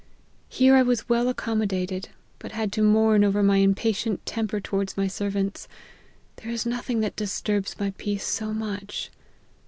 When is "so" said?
8.25-8.51